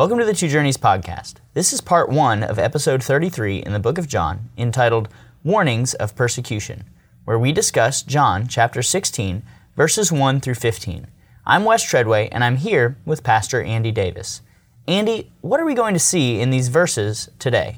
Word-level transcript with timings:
Welcome 0.00 0.18
to 0.20 0.24
the 0.24 0.32
Two 0.32 0.48
Journeys 0.48 0.78
podcast. 0.78 1.34
This 1.52 1.74
is 1.74 1.82
part 1.82 2.08
one 2.08 2.42
of 2.42 2.58
episode 2.58 3.02
33 3.02 3.58
in 3.58 3.74
the 3.74 3.78
book 3.78 3.98
of 3.98 4.08
John, 4.08 4.48
entitled 4.56 5.10
Warnings 5.44 5.92
of 5.92 6.16
Persecution, 6.16 6.84
where 7.26 7.38
we 7.38 7.52
discuss 7.52 8.00
John 8.00 8.48
chapter 8.48 8.80
16, 8.80 9.42
verses 9.76 10.10
1 10.10 10.40
through 10.40 10.54
15. 10.54 11.06
I'm 11.44 11.64
Wes 11.64 11.82
Treadway, 11.82 12.30
and 12.30 12.42
I'm 12.42 12.56
here 12.56 12.96
with 13.04 13.22
Pastor 13.22 13.62
Andy 13.62 13.92
Davis. 13.92 14.40
Andy, 14.88 15.30
what 15.42 15.60
are 15.60 15.66
we 15.66 15.74
going 15.74 15.92
to 15.92 16.00
see 16.00 16.40
in 16.40 16.48
these 16.48 16.68
verses 16.68 17.28
today? 17.38 17.76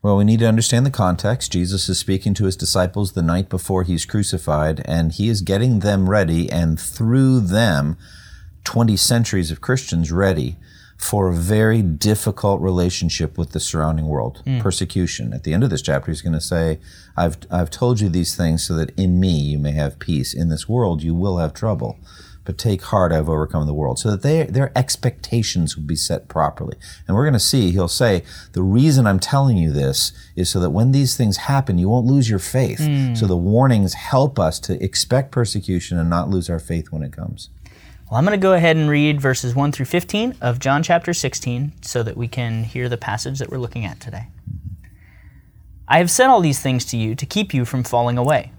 Well, 0.00 0.16
we 0.16 0.24
need 0.24 0.38
to 0.38 0.48
understand 0.48 0.86
the 0.86 0.90
context. 0.90 1.52
Jesus 1.52 1.86
is 1.90 1.98
speaking 1.98 2.32
to 2.32 2.46
his 2.46 2.56
disciples 2.56 3.12
the 3.12 3.20
night 3.20 3.50
before 3.50 3.82
he's 3.82 4.06
crucified, 4.06 4.80
and 4.86 5.12
he 5.12 5.28
is 5.28 5.42
getting 5.42 5.80
them 5.80 6.08
ready, 6.08 6.50
and 6.50 6.80
through 6.80 7.40
them, 7.40 7.98
20 8.64 8.96
centuries 8.96 9.50
of 9.50 9.60
Christians 9.60 10.10
ready 10.10 10.56
for 10.98 11.28
a 11.28 11.34
very 11.34 11.80
difficult 11.80 12.60
relationship 12.60 13.38
with 13.38 13.52
the 13.52 13.60
surrounding 13.60 14.06
world, 14.06 14.42
mm. 14.44 14.60
persecution. 14.60 15.32
At 15.32 15.44
the 15.44 15.54
end 15.54 15.64
of 15.64 15.70
this 15.70 15.80
chapter, 15.80 16.10
he's 16.10 16.22
going 16.22 16.32
to 16.32 16.40
say, 16.40 16.80
I've, 17.16 17.38
I've 17.50 17.70
told 17.70 18.00
you 18.00 18.08
these 18.08 18.34
things 18.36 18.66
so 18.66 18.74
that 18.74 18.90
in 18.98 19.18
me 19.18 19.30
you 19.30 19.58
may 19.58 19.72
have 19.72 19.98
peace. 20.00 20.34
In 20.34 20.48
this 20.48 20.68
world 20.68 21.02
you 21.02 21.14
will 21.14 21.38
have 21.38 21.54
trouble 21.54 21.98
but 22.48 22.56
take 22.56 22.80
heart, 22.80 23.12
I've 23.12 23.28
overcome 23.28 23.66
the 23.66 23.74
world. 23.74 23.98
So 23.98 24.10
that 24.10 24.22
they, 24.22 24.44
their 24.44 24.72
expectations 24.74 25.76
will 25.76 25.84
be 25.84 25.94
set 25.94 26.28
properly. 26.28 26.78
And 27.06 27.14
we're 27.14 27.24
going 27.24 27.34
to 27.34 27.38
see, 27.38 27.72
he'll 27.72 27.88
say, 27.88 28.24
the 28.54 28.62
reason 28.62 29.06
I'm 29.06 29.20
telling 29.20 29.58
you 29.58 29.70
this 29.70 30.12
is 30.34 30.48
so 30.48 30.58
that 30.60 30.70
when 30.70 30.92
these 30.92 31.14
things 31.14 31.36
happen, 31.36 31.76
you 31.76 31.90
won't 31.90 32.06
lose 32.06 32.30
your 32.30 32.38
faith. 32.38 32.78
Mm. 32.78 33.18
So 33.18 33.26
the 33.26 33.36
warnings 33.36 33.92
help 33.92 34.38
us 34.38 34.58
to 34.60 34.82
expect 34.82 35.30
persecution 35.30 35.98
and 35.98 36.08
not 36.08 36.30
lose 36.30 36.48
our 36.48 36.58
faith 36.58 36.90
when 36.90 37.02
it 37.02 37.12
comes. 37.12 37.50
Well, 38.10 38.16
I'm 38.16 38.24
going 38.24 38.38
to 38.38 38.42
go 38.42 38.54
ahead 38.54 38.78
and 38.78 38.88
read 38.88 39.20
verses 39.20 39.54
1 39.54 39.70
through 39.72 39.84
15 39.84 40.36
of 40.40 40.60
John 40.60 40.82
chapter 40.82 41.12
16 41.12 41.74
so 41.82 42.02
that 42.02 42.16
we 42.16 42.26
can 42.26 42.64
hear 42.64 42.88
the 42.88 42.96
passage 42.96 43.38
that 43.38 43.50
we're 43.50 43.58
looking 43.58 43.84
at 43.84 44.00
today. 44.00 44.28
I 45.86 45.98
have 45.98 46.10
said 46.10 46.28
all 46.28 46.40
these 46.40 46.60
things 46.60 46.86
to 46.86 46.96
you 46.96 47.14
to 47.14 47.26
keep 47.26 47.52
you 47.52 47.66
from 47.66 47.84
falling 47.84 48.16
away. 48.16 48.52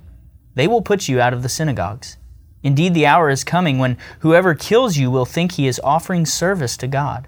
They 0.53 0.67
will 0.67 0.83
put 0.83 1.07
you 1.07 1.19
out 1.19 1.33
of 1.33 1.41
the 1.41 1.49
synagogues. 1.49 2.17
Indeed, 2.61 2.93
the 2.93 3.07
hour 3.07 3.31
is 3.31 3.43
coming 3.43 3.79
when 3.79 3.97
whoever 4.19 4.53
kills 4.53 4.97
you 4.97 5.09
will 5.09 5.25
think 5.25 5.53
he 5.53 5.65
is 5.65 5.81
offering 5.83 6.27
service 6.27 6.77
to 6.77 6.87
God. 6.87 7.27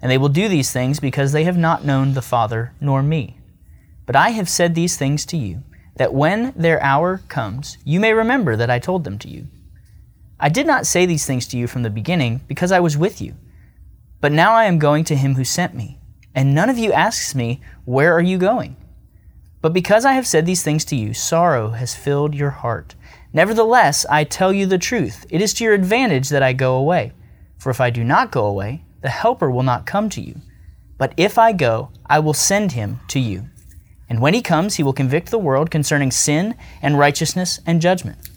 And 0.00 0.10
they 0.10 0.16
will 0.16 0.30
do 0.30 0.48
these 0.48 0.72
things 0.72 0.98
because 0.98 1.32
they 1.32 1.44
have 1.44 1.58
not 1.58 1.84
known 1.84 2.14
the 2.14 2.22
Father 2.22 2.72
nor 2.80 3.02
me. 3.02 3.36
But 4.06 4.16
I 4.16 4.30
have 4.30 4.48
said 4.48 4.74
these 4.74 4.96
things 4.96 5.26
to 5.26 5.36
you, 5.36 5.62
that 5.96 6.14
when 6.14 6.54
their 6.56 6.82
hour 6.82 7.20
comes, 7.28 7.76
you 7.84 8.00
may 8.00 8.14
remember 8.14 8.56
that 8.56 8.70
I 8.70 8.78
told 8.78 9.04
them 9.04 9.18
to 9.18 9.28
you. 9.28 9.46
I 10.42 10.48
did 10.48 10.66
not 10.66 10.86
say 10.86 11.04
these 11.04 11.26
things 11.26 11.46
to 11.48 11.58
you 11.58 11.66
from 11.66 11.82
the 11.82 11.90
beginning 11.90 12.40
because 12.48 12.72
I 12.72 12.80
was 12.80 12.96
with 12.96 13.20
you. 13.20 13.34
But 14.20 14.32
now 14.32 14.54
I 14.54 14.64
am 14.64 14.78
going 14.78 15.04
to 15.04 15.16
him 15.16 15.34
who 15.34 15.44
sent 15.44 15.74
me, 15.74 15.98
and 16.34 16.54
none 16.54 16.70
of 16.70 16.78
you 16.78 16.92
asks 16.92 17.34
me, 17.34 17.60
Where 17.84 18.14
are 18.14 18.22
you 18.22 18.38
going? 18.38 18.76
But 19.60 19.74
because 19.74 20.06
I 20.06 20.14
have 20.14 20.26
said 20.26 20.46
these 20.46 20.62
things 20.62 20.86
to 20.86 20.96
you, 20.96 21.12
sorrow 21.12 21.70
has 21.70 21.94
filled 21.94 22.34
your 22.34 22.50
heart. 22.50 22.94
Nevertheless, 23.34 24.06
I 24.08 24.24
tell 24.24 24.52
you 24.52 24.64
the 24.64 24.78
truth. 24.78 25.26
It 25.28 25.42
is 25.42 25.52
to 25.54 25.64
your 25.64 25.74
advantage 25.74 26.30
that 26.30 26.42
I 26.42 26.54
go 26.54 26.76
away. 26.76 27.12
For 27.58 27.68
if 27.68 27.80
I 27.80 27.90
do 27.90 28.02
not 28.02 28.32
go 28.32 28.46
away, 28.46 28.84
the 29.02 29.10
Helper 29.10 29.50
will 29.50 29.62
not 29.62 29.84
come 29.84 30.08
to 30.10 30.22
you. 30.22 30.40
But 30.96 31.12
if 31.18 31.38
I 31.38 31.52
go, 31.52 31.90
I 32.06 32.18
will 32.18 32.34
send 32.34 32.72
him 32.72 33.00
to 33.08 33.20
you. 33.20 33.44
And 34.08 34.20
when 34.20 34.34
he 34.34 34.42
comes, 34.42 34.76
he 34.76 34.82
will 34.82 34.94
convict 34.94 35.30
the 35.30 35.38
world 35.38 35.70
concerning 35.70 36.10
sin 36.10 36.56
and 36.80 36.98
righteousness 36.98 37.60
and 37.66 37.82
judgment. 37.82 38.29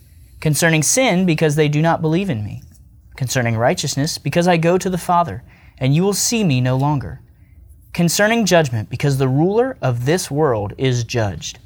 Concerning 0.44 0.84
sin, 0.84 1.26
because 1.26 1.56
they 1.56 1.70
do 1.70 1.82
not 1.82 2.02
believe 2.02 2.30
in 2.30 2.44
me. 2.44 2.62
Concerning 3.16 3.56
righteousness, 3.56 4.18
because 4.18 4.46
I 4.46 4.58
go 4.58 4.78
to 4.78 4.90
the 4.90 4.98
Father, 4.98 5.42
and 5.78 5.96
you 5.96 6.04
will 6.04 6.12
see 6.12 6.44
me 6.44 6.60
no 6.60 6.76
longer. 6.76 7.22
Concerning 7.94 8.46
judgment, 8.46 8.90
because 8.90 9.18
the 9.18 9.30
ruler 9.30 9.78
of 9.82 10.04
this 10.04 10.30
world 10.30 10.74
is 10.78 11.06
judged. 11.06 11.60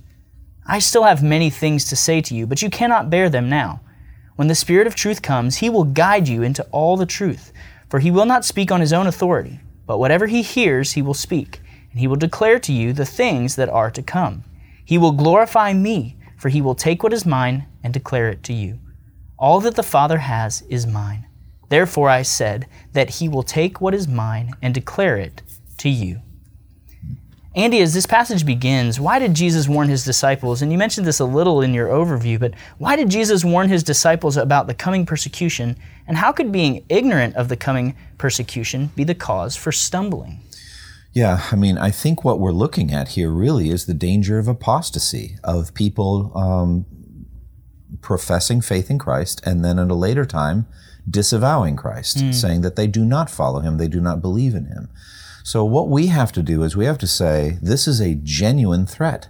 I 0.67 0.77
still 0.77 1.05
have 1.05 1.23
many 1.23 1.49
things 1.49 1.85
to 1.85 1.95
say 1.95 2.21
to 2.21 2.35
you, 2.35 2.45
but 2.45 2.61
you 2.61 2.69
cannot 2.69 3.09
bear 3.09 3.31
them 3.31 3.49
now. 3.49 3.81
When 4.35 4.47
the 4.47 4.53
Spirit 4.53 4.85
of 4.85 4.93
truth 4.93 5.23
comes, 5.23 5.57
he 5.57 5.71
will 5.71 5.83
guide 5.83 6.27
you 6.27 6.43
into 6.43 6.63
all 6.65 6.97
the 6.97 7.07
truth, 7.07 7.51
for 7.89 7.97
he 7.97 8.11
will 8.11 8.27
not 8.27 8.45
speak 8.45 8.71
on 8.71 8.81
his 8.81 8.93
own 8.93 9.07
authority, 9.07 9.59
but 9.87 9.97
whatever 9.97 10.27
he 10.27 10.43
hears, 10.43 10.91
he 10.91 11.01
will 11.01 11.15
speak, 11.15 11.61
and 11.89 11.99
he 11.99 12.05
will 12.05 12.15
declare 12.15 12.59
to 12.59 12.71
you 12.71 12.93
the 12.93 13.07
things 13.07 13.55
that 13.55 13.69
are 13.69 13.89
to 13.89 14.03
come. 14.03 14.43
He 14.85 14.99
will 14.99 15.13
glorify 15.13 15.73
me, 15.73 16.16
for 16.37 16.49
he 16.49 16.61
will 16.61 16.75
take 16.75 17.03
what 17.03 17.13
is 17.13 17.25
mine 17.25 17.65
and 17.83 17.93
declare 17.93 18.29
it 18.29 18.43
to 18.43 18.53
you. 18.53 18.79
All 19.37 19.59
that 19.61 19.75
the 19.75 19.83
Father 19.83 20.19
has 20.19 20.61
is 20.69 20.87
mine. 20.87 21.27
Therefore 21.69 22.09
I 22.09 22.21
said 22.21 22.67
that 22.93 23.09
he 23.09 23.27
will 23.27 23.43
take 23.43 23.81
what 23.81 23.93
is 23.93 24.07
mine 24.07 24.53
and 24.61 24.73
declare 24.73 25.17
it 25.17 25.41
to 25.79 25.89
you. 25.89 26.21
Andy, 27.55 27.81
as 27.81 27.91
this 27.91 28.05
passage 28.05 28.45
begins, 28.45 28.99
why 28.99 29.17
did 29.17 29.33
Jesus 29.33 29.67
warn 29.67 29.89
his 29.89 30.05
disciples? 30.05 30.61
And 30.61 30.71
you 30.71 30.77
mentioned 30.77 31.07
this 31.07 31.19
a 31.19 31.25
little 31.25 31.61
in 31.61 31.73
your 31.73 31.87
overview, 31.87 32.39
but 32.39 32.53
why 32.77 32.95
did 32.95 33.09
Jesus 33.09 33.43
warn 33.43 33.67
his 33.67 33.81
disciples 33.81 34.37
about 34.37 34.67
the 34.67 34.75
coming 34.75 35.07
persecution? 35.07 35.75
And 36.07 36.17
how 36.17 36.31
could 36.31 36.51
being 36.51 36.85
ignorant 36.87 37.35
of 37.35 37.49
the 37.49 37.57
coming 37.57 37.95
persecution 38.19 38.91
be 38.95 39.03
the 39.03 39.15
cause 39.15 39.55
for 39.55 39.71
stumbling? 39.71 40.39
Yeah, 41.13 41.47
I 41.51 41.55
mean, 41.55 41.77
I 41.77 41.89
think 41.89 42.23
what 42.23 42.39
we're 42.39 42.51
looking 42.51 42.93
at 42.93 43.09
here 43.09 43.31
really 43.31 43.69
is 43.69 43.85
the 43.85 43.93
danger 43.93 44.37
of 44.37 44.47
apostasy, 44.47 45.37
of 45.43 45.73
people 45.73 46.31
um, 46.35 46.85
professing 48.01 48.61
faith 48.61 48.89
in 48.89 48.99
Christ 48.99 49.41
and 49.45 49.63
then 49.63 49.79
at 49.79 49.89
a 49.89 49.95
later 49.95 50.25
time 50.25 50.67
disavowing 51.09 51.75
Christ, 51.75 52.17
mm. 52.17 52.33
saying 52.33 52.61
that 52.61 52.75
they 52.75 52.87
do 52.87 53.05
not 53.05 53.29
follow 53.29 53.59
him, 53.59 53.77
they 53.77 53.87
do 53.87 54.01
not 54.01 54.21
believe 54.21 54.53
in 54.53 54.65
him. 54.65 54.89
So, 55.43 55.63
what 55.63 55.87
we 55.87 56.07
have 56.07 56.33
to 56.33 56.43
do 56.43 56.63
is 56.63 56.75
we 56.75 56.85
have 56.85 56.97
to 56.97 57.07
say 57.07 57.57
this 57.61 57.87
is 57.87 58.01
a 58.01 58.15
genuine 58.15 58.85
threat. 58.85 59.29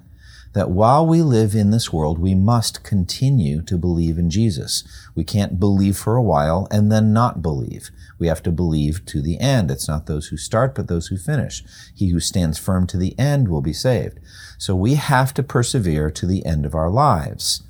That 0.57 0.71
while 0.71 1.05
we 1.05 1.21
live 1.21 1.53
in 1.53 1.69
this 1.69 1.93
world, 1.93 2.17
we 2.17 2.33
must 2.33 2.81
continue 2.81 3.61
to 3.61 3.77
believe 3.77 4.17
in 4.17 4.31
Jesus. 4.31 4.83
We 5.13 5.23
can't 5.23 5.59
believe 5.59 5.95
for 5.95 6.15
a 6.15 6.23
while 6.23 6.67
and 6.71 6.91
then 6.91 7.13
not 7.13 7.43
believe. 7.43 7.91
We 8.17 8.25
have 8.25 8.41
to 8.41 8.51
believe 8.51 9.05
to 9.05 9.21
the 9.21 9.39
end. 9.39 9.69
It's 9.69 9.87
not 9.87 10.07
those 10.07 10.29
who 10.29 10.37
start, 10.37 10.73
but 10.73 10.87
those 10.87 11.09
who 11.09 11.17
finish. 11.17 11.63
He 11.93 12.09
who 12.09 12.19
stands 12.19 12.57
firm 12.57 12.87
to 12.87 12.97
the 12.97 13.13
end 13.19 13.49
will 13.49 13.61
be 13.61 13.71
saved. 13.71 14.19
So 14.57 14.75
we 14.75 14.95
have 14.95 15.31
to 15.35 15.43
persevere 15.43 16.09
to 16.09 16.25
the 16.25 16.43
end 16.43 16.65
of 16.65 16.73
our 16.73 16.89
lives 16.89 17.61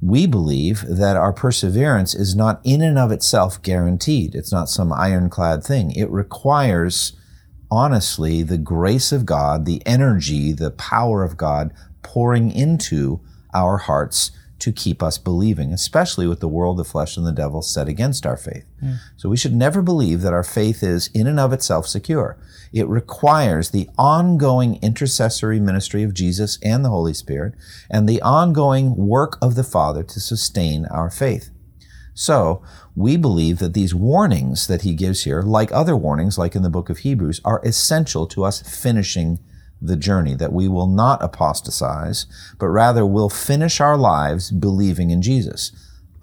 we 0.00 0.26
believe 0.26 0.84
that 0.88 1.16
our 1.16 1.34
perseverance 1.34 2.14
is 2.14 2.34
not 2.34 2.62
in 2.64 2.80
and 2.80 2.98
of 2.98 3.12
itself 3.12 3.60
guaranteed. 3.62 4.34
It's 4.34 4.50
not 4.50 4.70
some 4.70 4.90
ironclad 4.90 5.62
thing. 5.62 5.92
It 5.92 6.10
requires 6.10 7.12
honestly 7.70 8.42
the 8.42 8.58
grace 8.58 9.12
of 9.12 9.24
God, 9.24 9.64
the 9.64 9.80
energy, 9.86 10.52
the 10.52 10.72
power 10.72 11.22
of 11.22 11.36
God 11.36 11.72
pouring 12.02 12.50
into 12.50 13.20
our 13.54 13.78
hearts 13.78 14.32
to 14.62 14.70
keep 14.70 15.02
us 15.02 15.18
believing, 15.18 15.72
especially 15.72 16.24
with 16.28 16.38
the 16.38 16.46
world, 16.46 16.76
the 16.76 16.84
flesh, 16.84 17.16
and 17.16 17.26
the 17.26 17.32
devil 17.32 17.62
set 17.62 17.88
against 17.88 18.24
our 18.24 18.36
faith. 18.36 18.64
Mm. 18.80 18.98
So 19.16 19.28
we 19.28 19.36
should 19.36 19.56
never 19.56 19.82
believe 19.82 20.20
that 20.20 20.32
our 20.32 20.44
faith 20.44 20.84
is 20.84 21.10
in 21.12 21.26
and 21.26 21.40
of 21.40 21.52
itself 21.52 21.88
secure. 21.88 22.38
It 22.72 22.86
requires 22.86 23.70
the 23.70 23.90
ongoing 23.98 24.78
intercessory 24.80 25.58
ministry 25.58 26.04
of 26.04 26.14
Jesus 26.14 26.60
and 26.62 26.84
the 26.84 26.90
Holy 26.90 27.12
Spirit 27.12 27.54
and 27.90 28.08
the 28.08 28.22
ongoing 28.22 28.94
work 28.94 29.36
of 29.42 29.56
the 29.56 29.64
Father 29.64 30.04
to 30.04 30.20
sustain 30.20 30.86
our 30.86 31.10
faith. 31.10 31.50
So, 32.14 32.62
we 32.94 33.16
believe 33.16 33.58
that 33.58 33.74
these 33.74 33.96
warnings 33.96 34.68
that 34.68 34.82
he 34.82 34.94
gives 34.94 35.24
here, 35.24 35.42
like 35.42 35.72
other 35.72 35.96
warnings, 35.96 36.38
like 36.38 36.54
in 36.54 36.62
the 36.62 36.70
book 36.70 36.88
of 36.88 36.98
Hebrews, 36.98 37.40
are 37.44 37.60
essential 37.64 38.28
to 38.28 38.44
us 38.44 38.60
finishing 38.62 39.40
the 39.84 39.96
journey, 39.96 40.34
that 40.36 40.52
we 40.52 40.68
will 40.68 40.86
not 40.86 41.22
apostatize, 41.22 42.26
but 42.58 42.68
rather 42.68 43.04
will 43.04 43.28
finish 43.28 43.80
our 43.80 43.96
lives 43.96 44.50
believing 44.50 45.10
in 45.10 45.22
Jesus. 45.22 45.72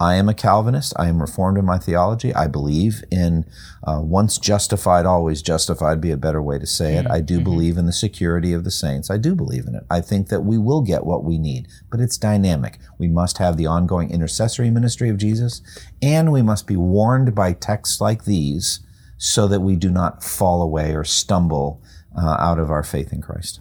I 0.02 0.16
am 0.16 0.30
a 0.30 0.34
Calvinist. 0.34 0.94
I 0.96 1.10
am 1.10 1.20
reformed 1.20 1.58
in 1.58 1.66
my 1.66 1.78
theology. 1.78 2.34
I 2.34 2.48
believe 2.48 3.04
in 3.12 3.46
uh, 3.84 4.00
once 4.02 4.38
justified, 4.38 5.06
always 5.06 5.42
justified, 5.42 6.00
be 6.00 6.12
a 6.12 6.18
better 6.18 6.42
way 6.42 6.58
to 6.58 6.66
say 6.66 6.96
it. 6.96 7.06
I 7.10 7.20
do 7.20 7.36
mm-hmm. 7.36 7.44
believe 7.44 7.78
in 7.78 7.86
the 7.86 7.92
security 7.92 8.54
of 8.54 8.64
the 8.64 8.72
saints. 8.72 9.12
I 9.12 9.18
do 9.18 9.36
believe 9.36 9.68
in 9.68 9.76
it. 9.76 9.84
I 9.90 10.00
think 10.00 10.30
that 10.30 10.46
we 10.46 10.58
will 10.58 10.82
get 10.82 11.06
what 11.06 11.26
we 11.26 11.38
need, 11.38 11.68
but 11.92 12.00
it's 12.00 12.18
dynamic. 12.18 12.80
We 12.98 13.10
must 13.10 13.40
have 13.40 13.58
the 13.58 13.66
ongoing 13.66 14.10
intercessory 14.10 14.72
ministry 14.72 15.10
of 15.10 15.18
Jesus, 15.18 15.62
and 16.02 16.32
we 16.32 16.42
must 16.42 16.66
be 16.66 16.78
warned 16.78 17.36
by 17.36 17.52
texts 17.52 18.00
like 18.00 18.24
these 18.24 18.80
so 19.18 19.50
that 19.50 19.60
we 19.60 19.76
do 19.76 19.90
not 19.92 20.24
fall 20.24 20.62
away 20.62 20.96
or 20.96 21.04
stumble 21.04 21.82
uh, 22.18 22.38
out 22.40 22.60
of 22.60 22.72
our 22.72 22.84
faith 22.84 23.12
in 23.14 23.22
Christ. 23.22 23.60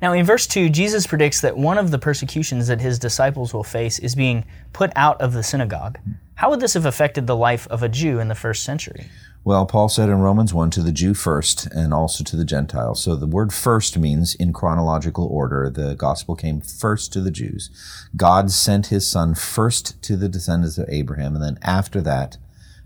Now, 0.00 0.12
in 0.12 0.26
verse 0.26 0.48
2, 0.48 0.68
Jesus 0.68 1.06
predicts 1.06 1.40
that 1.42 1.56
one 1.56 1.78
of 1.78 1.92
the 1.92 1.98
persecutions 1.98 2.66
that 2.66 2.80
his 2.80 2.98
disciples 2.98 3.54
will 3.54 3.62
face 3.62 4.00
is 4.00 4.16
being 4.16 4.44
put 4.72 4.90
out 4.96 5.20
of 5.20 5.32
the 5.32 5.44
synagogue. 5.44 5.98
How 6.34 6.50
would 6.50 6.58
this 6.58 6.74
have 6.74 6.86
affected 6.86 7.28
the 7.28 7.36
life 7.36 7.68
of 7.68 7.84
a 7.84 7.88
Jew 7.88 8.18
in 8.18 8.26
the 8.26 8.34
first 8.34 8.64
century? 8.64 9.06
Well, 9.44 9.64
Paul 9.66 9.88
said 9.88 10.08
in 10.08 10.18
Romans 10.18 10.52
1 10.52 10.70
to 10.70 10.82
the 10.82 10.92
Jew 10.92 11.14
first 11.14 11.66
and 11.66 11.94
also 11.94 12.22
to 12.24 12.36
the 12.36 12.44
Gentile. 12.44 12.96
So 12.96 13.14
the 13.14 13.26
word 13.26 13.52
first 13.52 13.96
means 13.96 14.34
in 14.36 14.52
chronological 14.52 15.26
order. 15.26 15.70
The 15.70 15.94
gospel 15.94 16.36
came 16.36 16.60
first 16.60 17.12
to 17.12 17.20
the 17.20 17.30
Jews. 17.30 17.70
God 18.16 18.50
sent 18.50 18.86
his 18.86 19.06
son 19.06 19.34
first 19.34 20.00
to 20.02 20.16
the 20.16 20.28
descendants 20.28 20.78
of 20.78 20.88
Abraham, 20.88 21.34
and 21.34 21.44
then 21.44 21.58
after 21.62 22.00
that 22.02 22.38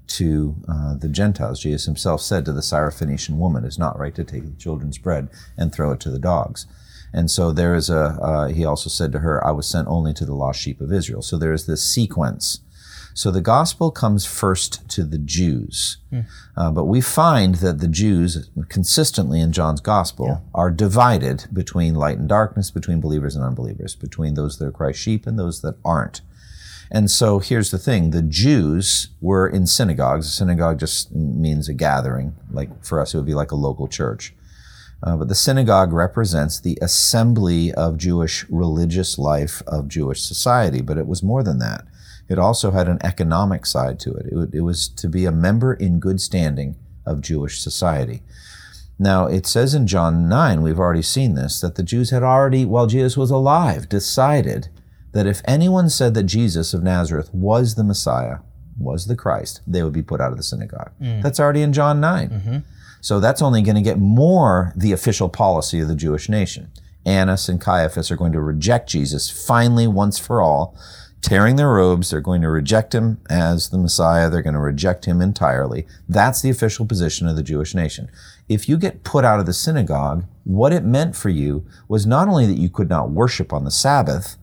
to 0.09 0.57
uh, 0.69 0.95
the 0.95 1.09
Gentiles. 1.09 1.61
Jesus 1.61 1.87
himself 1.87 2.21
said 2.21 2.45
to 2.45 2.53
the 2.53 2.61
Syrophoenician 2.61 3.37
woman, 3.37 3.65
"It's 3.65 3.79
not 3.79 3.99
right 3.99 4.15
to 4.15 4.25
take 4.25 4.45
the 4.45 4.63
children's 4.63 4.99
bread 4.99 5.29
and 5.57 5.73
throw 5.73 5.93
it 5.93 6.01
to 6.01 6.11
the 6.11 6.19
dogs." 6.19 6.67
And 7.13 7.31
so 7.31 7.53
there 7.53 7.75
is 7.75 7.89
a. 7.91 8.19
Uh, 8.21 8.49
he 8.49 8.65
also 8.65 8.91
said 8.91 9.13
to 9.13 9.21
her, 9.21 9.45
"I 9.47 9.51
was 9.53 9.67
sent 9.67 9.89
only 9.89 10.13
to 10.15 10.25
the 10.25 10.35
lost 10.35 10.61
sheep 10.61 10.81
of 10.81 10.93
Israel." 10.93 11.23
So 11.23 11.39
there 11.39 11.53
is 11.53 11.67
this 11.67 11.83
sequence. 11.83 12.61
So 13.15 13.31
the 13.31 13.41
gospel 13.41 13.91
comes 13.91 14.27
first 14.27 14.87
to 14.91 15.03
the 15.03 15.17
Jews, 15.17 15.97
uh, 16.55 16.71
but 16.71 16.85
we 16.85 17.01
find 17.01 17.55
that 17.57 17.79
the 17.79 17.89
Jews 17.89 18.51
consistently 18.69 19.41
in 19.41 19.53
John's 19.53 19.81
gospel 19.81 20.43
are 20.55 20.71
divided 20.71 21.47
between 21.51 21.95
light 21.95 22.19
and 22.19 22.29
darkness, 22.29 22.71
between 22.71 23.01
believers 23.01 23.35
and 23.35 23.43
unbelievers, 23.43 23.95
between 23.97 24.35
those 24.35 24.59
that 24.59 24.67
are 24.67 24.71
Christ's 24.71 25.03
sheep 25.03 25.27
and 25.27 25.39
those 25.39 25.63
that 25.63 25.77
aren't. 25.83 26.21
And 26.91 27.11
so 27.11 27.39
here's 27.39 27.71
the 27.71 27.79
thing 27.79 28.11
the 28.11 28.23
Jews 28.23 29.09
were 29.21 29.49
in 29.49 29.67
synagogues. 29.67 30.27
A 30.27 30.31
synagogue 30.31 30.79
just 30.79 31.15
means 31.15 31.69
a 31.69 31.75
gathering. 31.75 32.35
Like 32.51 32.85
for 32.85 33.01
us, 33.01 33.13
it 33.13 33.17
would 33.17 33.27
be 33.27 33.35
like 33.35 33.51
a 33.51 33.57
local 33.57 33.89
church. 33.89 34.35
Uh, 35.03 35.17
but 35.17 35.29
the 35.29 35.35
synagogue 35.35 35.93
represents 35.93 36.59
the 36.59 36.79
assembly 36.81 37.73
of 37.75 37.99
Jewish 37.99 38.49
religious 38.49 39.19
life 39.19 39.63
of 39.67 39.89
Jewish 39.89 40.23
society. 40.23 40.81
But 40.81 40.99
it 40.99 41.07
was 41.07 41.23
more 41.23 41.43
than 41.43 41.59
that. 41.59 41.87
It 42.29 42.39
also 42.39 42.71
had 42.71 42.89
an 42.89 42.99
economic 43.05 43.67
side 43.67 44.01
to 44.01 44.15
it. 44.15 44.27
It, 44.27 44.55
it 44.55 44.61
was 44.63 44.89
to 44.89 45.09
be 45.09 45.25
a 45.25 45.33
member 45.33 45.75
in 45.75 46.01
good 46.01 46.21
standing 46.21 46.77
of 47.05 47.21
Jewish 47.21 47.61
society. 47.61 48.23
Now, 48.99 49.27
it 49.27 49.47
says 49.47 49.75
in 49.75 49.87
John 49.87 50.29
9, 50.29 50.63
we've 50.63 50.79
already 50.79 51.03
seen 51.03 51.35
this, 51.35 51.61
that 51.61 51.75
the 51.75 51.83
Jews 51.83 52.11
had 52.11 52.23
already, 52.23 52.65
while 52.65 52.87
Jesus 52.87 53.17
was 53.17 53.31
alive, 53.31 53.89
decided 53.89 54.69
that 55.17 55.27
if 55.27 55.41
anyone 55.47 55.89
said 55.89 56.13
that 56.13 56.25
Jesus 56.25 56.75
of 56.75 56.83
Nazareth 56.83 57.31
was 57.33 57.75
the 57.75 57.83
Messiah, 57.83 58.41
was 58.79 59.07
the 59.07 59.17
Christ, 59.17 59.63
they 59.67 59.83
would 59.83 59.95
be 59.95 60.03
put 60.03 60.21
out 60.21 60.31
of 60.31 60.37
the 60.37 60.43
synagogue. 60.43 60.93
Mm. 61.01 61.23
That's 61.23 61.41
already 61.41 61.63
in 61.63 61.73
John 61.73 62.01
9. 62.01 62.29
Mm-hmm. 62.29 62.59
So 63.01 63.19
that's 63.19 63.41
only 63.41 63.63
going 63.63 63.77
to 63.77 63.83
get 63.83 63.99
more 63.99 64.75
the 64.77 64.93
official 64.93 65.31
policy 65.31 65.81
of 65.81 65.89
the 65.89 65.95
Jewish 65.95 66.29
nation. 66.29 66.71
Annas 67.07 67.49
and 67.49 67.59
Caiaphas 67.59 68.11
are 68.11 68.17
going 68.17 68.33
to 68.33 68.43
reject 68.43 68.91
Jesus 68.91 69.31
finally, 69.31 69.87
once 69.87 70.19
for 70.19 70.43
all, 70.43 70.77
tearing 71.23 71.57
their 71.57 71.73
robes. 71.73 72.11
They're 72.11 72.21
going 72.21 72.43
to 72.43 72.51
reject 72.51 72.95
him 72.95 73.19
as 73.31 73.71
the 73.71 73.79
Messiah. 73.79 74.29
They're 74.29 74.43
going 74.43 74.53
to 74.53 74.61
reject 74.61 75.07
him 75.07 75.23
entirely. 75.23 75.87
That's 76.07 76.43
the 76.43 76.51
official 76.51 76.85
position 76.85 77.27
of 77.27 77.37
the 77.37 77.43
Jewish 77.43 77.75
nation. 77.75 78.11
If 78.51 78.69
you 78.69 78.77
get 78.77 79.03
put 79.03 79.25
out 79.25 79.41
of 79.41 79.47
the 79.47 79.55
synagogue, 79.55 80.27
what 80.45 80.75
it 80.75 80.85
meant 80.85 81.17
for 81.17 81.31
you 81.31 81.65
was 81.89 82.07
not 82.07 82.29
only 82.29 82.45
that 82.47 82.59
you 82.59 82.69
could 82.69 82.91
not 82.91 83.11
worship 83.11 83.53
on 83.53 83.65
the 83.65 83.71
Sabbath, 83.71 84.37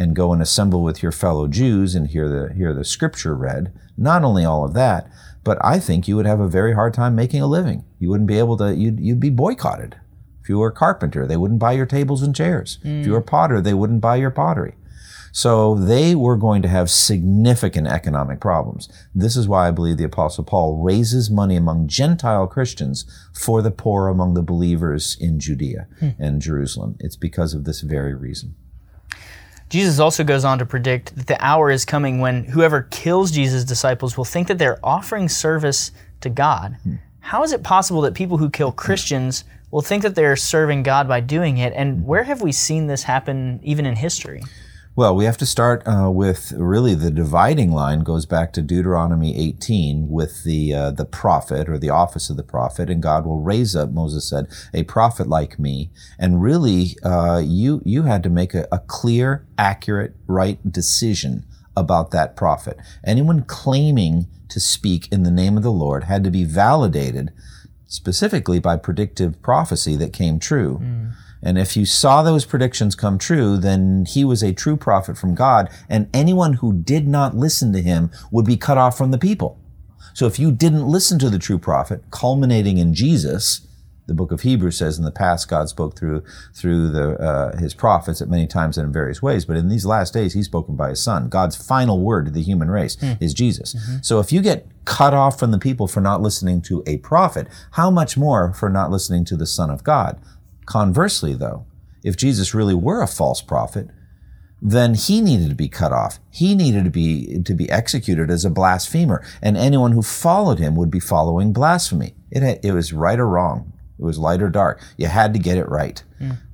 and 0.00 0.16
go 0.16 0.32
and 0.32 0.40
assemble 0.40 0.82
with 0.82 1.02
your 1.02 1.12
fellow 1.12 1.46
Jews 1.46 1.94
and 1.94 2.08
hear 2.08 2.26
the 2.26 2.54
hear 2.54 2.72
the 2.72 2.86
scripture 2.86 3.36
read. 3.36 3.70
Not 3.98 4.24
only 4.24 4.46
all 4.46 4.64
of 4.64 4.72
that, 4.72 5.10
but 5.44 5.58
I 5.62 5.78
think 5.78 6.08
you 6.08 6.16
would 6.16 6.24
have 6.24 6.40
a 6.40 6.48
very 6.48 6.72
hard 6.72 6.94
time 6.94 7.14
making 7.14 7.42
a 7.42 7.46
living. 7.46 7.84
You 7.98 8.08
wouldn't 8.08 8.26
be 8.26 8.38
able 8.38 8.56
to. 8.56 8.74
You'd 8.74 8.98
you'd 8.98 9.20
be 9.20 9.28
boycotted. 9.28 9.96
If 10.42 10.48
you 10.48 10.58
were 10.58 10.68
a 10.68 10.72
carpenter, 10.72 11.26
they 11.26 11.36
wouldn't 11.36 11.60
buy 11.60 11.72
your 11.72 11.84
tables 11.84 12.22
and 12.22 12.34
chairs. 12.34 12.78
If 12.82 13.06
you 13.06 13.12
were 13.12 13.18
a 13.18 13.22
potter, 13.22 13.60
they 13.60 13.74
wouldn't 13.74 14.00
buy 14.00 14.16
your 14.16 14.30
pottery. 14.30 14.74
So 15.32 15.74
they 15.76 16.14
were 16.14 16.36
going 16.36 16.62
to 16.62 16.68
have 16.68 16.90
significant 16.90 17.86
economic 17.86 18.40
problems. 18.40 18.88
This 19.14 19.36
is 19.36 19.46
why 19.46 19.68
I 19.68 19.70
believe 19.70 19.98
the 19.98 20.04
Apostle 20.04 20.42
Paul 20.42 20.82
raises 20.82 21.30
money 21.30 21.56
among 21.56 21.86
Gentile 21.86 22.46
Christians 22.46 23.04
for 23.32 23.62
the 23.62 23.70
poor 23.70 24.08
among 24.08 24.34
the 24.34 24.42
believers 24.42 25.16
in 25.20 25.38
Judea 25.38 25.86
hmm. 26.00 26.08
and 26.18 26.42
Jerusalem. 26.42 26.96
It's 26.98 27.16
because 27.16 27.54
of 27.54 27.64
this 27.64 27.82
very 27.82 28.14
reason. 28.14 28.56
Jesus 29.70 30.00
also 30.00 30.24
goes 30.24 30.44
on 30.44 30.58
to 30.58 30.66
predict 30.66 31.16
that 31.16 31.28
the 31.28 31.42
hour 31.44 31.70
is 31.70 31.84
coming 31.84 32.18
when 32.18 32.44
whoever 32.44 32.82
kills 32.90 33.30
Jesus' 33.30 33.64
disciples 33.64 34.16
will 34.16 34.24
think 34.24 34.48
that 34.48 34.58
they're 34.58 34.84
offering 34.84 35.28
service 35.28 35.92
to 36.20 36.28
God. 36.28 36.76
Hmm. 36.82 36.96
How 37.20 37.44
is 37.44 37.52
it 37.52 37.62
possible 37.62 38.00
that 38.02 38.14
people 38.14 38.36
who 38.36 38.50
kill 38.50 38.72
hmm. 38.72 38.76
Christians 38.76 39.44
will 39.70 39.80
think 39.80 40.02
that 40.02 40.16
they're 40.16 40.36
serving 40.36 40.82
God 40.82 41.06
by 41.06 41.20
doing 41.20 41.58
it? 41.58 41.72
And 41.74 42.04
where 42.04 42.24
have 42.24 42.42
we 42.42 42.50
seen 42.50 42.88
this 42.88 43.04
happen 43.04 43.60
even 43.62 43.86
in 43.86 43.94
history? 43.94 44.42
Well, 45.00 45.16
we 45.16 45.24
have 45.24 45.38
to 45.38 45.46
start 45.46 45.82
uh, 45.86 46.10
with 46.10 46.52
really 46.52 46.94
the 46.94 47.10
dividing 47.10 47.72
line 47.72 48.00
goes 48.00 48.26
back 48.26 48.52
to 48.52 48.60
Deuteronomy 48.60 49.34
18 49.34 50.10
with 50.10 50.44
the 50.44 50.74
uh, 50.74 50.90
the 50.90 51.06
prophet 51.06 51.70
or 51.70 51.78
the 51.78 51.88
office 51.88 52.28
of 52.28 52.36
the 52.36 52.42
prophet, 52.42 52.90
and 52.90 53.02
God 53.02 53.24
will 53.24 53.40
raise 53.40 53.74
up. 53.74 53.92
Moses 53.92 54.28
said, 54.28 54.46
"A 54.74 54.82
prophet 54.82 55.26
like 55.26 55.58
me." 55.58 55.90
And 56.18 56.42
really, 56.42 56.98
uh, 57.02 57.40
you 57.42 57.80
you 57.86 58.02
had 58.02 58.22
to 58.24 58.28
make 58.28 58.52
a, 58.52 58.68
a 58.70 58.78
clear, 58.78 59.46
accurate, 59.56 60.16
right 60.26 60.58
decision 60.70 61.46
about 61.74 62.10
that 62.10 62.36
prophet. 62.36 62.76
Anyone 63.02 63.44
claiming 63.44 64.26
to 64.50 64.60
speak 64.60 65.10
in 65.10 65.22
the 65.22 65.30
name 65.30 65.56
of 65.56 65.62
the 65.62 65.72
Lord 65.72 66.04
had 66.04 66.22
to 66.24 66.30
be 66.30 66.44
validated 66.44 67.30
specifically 67.86 68.58
by 68.58 68.76
predictive 68.76 69.40
prophecy 69.40 69.96
that 69.96 70.12
came 70.12 70.38
true. 70.38 70.76
And 71.42 71.58
if 71.58 71.76
you 71.76 71.86
saw 71.86 72.22
those 72.22 72.44
predictions 72.44 72.94
come 72.94 73.18
true, 73.18 73.56
then 73.56 74.04
he 74.06 74.24
was 74.24 74.42
a 74.42 74.52
true 74.52 74.76
prophet 74.76 75.16
from 75.16 75.34
God, 75.34 75.70
and 75.88 76.08
anyone 76.12 76.54
who 76.54 76.72
did 76.72 77.08
not 77.08 77.36
listen 77.36 77.72
to 77.72 77.80
him 77.82 78.10
would 78.30 78.44
be 78.44 78.56
cut 78.56 78.78
off 78.78 78.96
from 78.96 79.10
the 79.10 79.18
people. 79.18 79.58
So 80.12 80.26
if 80.26 80.38
you 80.38 80.52
didn't 80.52 80.86
listen 80.86 81.18
to 81.20 81.30
the 81.30 81.38
true 81.38 81.58
prophet, 81.58 82.02
culminating 82.10 82.78
in 82.78 82.94
Jesus, 82.94 83.66
the 84.06 84.14
book 84.14 84.32
of 84.32 84.40
Hebrews 84.40 84.76
says 84.76 84.98
in 84.98 85.04
the 85.04 85.12
past 85.12 85.48
God 85.48 85.68
spoke 85.68 85.96
through 85.96 86.24
through 86.52 86.90
the 86.90 87.12
uh, 87.18 87.56
his 87.58 87.74
prophets 87.74 88.20
at 88.20 88.28
many 88.28 88.46
times 88.48 88.76
and 88.76 88.88
in 88.88 88.92
various 88.92 89.22
ways, 89.22 89.44
but 89.44 89.56
in 89.56 89.68
these 89.68 89.86
last 89.86 90.12
days 90.12 90.34
he's 90.34 90.46
spoken 90.46 90.74
by 90.74 90.88
his 90.88 91.00
son. 91.00 91.28
God's 91.28 91.54
final 91.54 92.00
word 92.00 92.24
to 92.24 92.32
the 92.32 92.42
human 92.42 92.70
race 92.70 92.96
is 93.20 93.32
Jesus. 93.32 93.76
So 94.02 94.18
if 94.18 94.32
you 94.32 94.42
get 94.42 94.66
cut 94.84 95.14
off 95.14 95.38
from 95.38 95.52
the 95.52 95.60
people 95.60 95.86
for 95.86 96.00
not 96.00 96.20
listening 96.20 96.60
to 96.62 96.82
a 96.88 96.96
prophet, 96.98 97.46
how 97.72 97.88
much 97.88 98.16
more 98.16 98.52
for 98.52 98.68
not 98.68 98.90
listening 98.90 99.24
to 99.26 99.36
the 99.36 99.46
Son 99.46 99.70
of 99.70 99.84
God? 99.84 100.20
Conversely, 100.70 101.34
though, 101.34 101.66
if 102.04 102.16
Jesus 102.16 102.54
really 102.54 102.74
were 102.74 103.02
a 103.02 103.08
false 103.08 103.42
prophet, 103.42 103.88
then 104.62 104.94
he 104.94 105.20
needed 105.20 105.48
to 105.48 105.56
be 105.56 105.68
cut 105.68 105.90
off. 105.90 106.20
He 106.30 106.54
needed 106.54 106.84
to 106.84 106.90
be 106.90 107.42
to 107.42 107.54
be 107.54 107.68
executed 107.68 108.30
as 108.30 108.44
a 108.44 108.50
blasphemer, 108.50 109.20
and 109.42 109.56
anyone 109.56 109.90
who 109.90 110.02
followed 110.02 110.60
him 110.60 110.76
would 110.76 110.88
be 110.88 111.00
following 111.00 111.52
blasphemy. 111.52 112.14
It 112.30 112.44
had, 112.44 112.64
it 112.64 112.70
was 112.70 112.92
right 112.92 113.18
or 113.18 113.26
wrong. 113.26 113.72
It 113.98 114.04
was 114.04 114.16
light 114.16 114.40
or 114.40 114.48
dark. 114.48 114.80
You 114.96 115.08
had 115.08 115.34
to 115.34 115.40
get 115.40 115.58
it 115.58 115.68
right. 115.68 116.04